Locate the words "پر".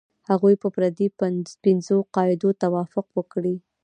0.75-0.83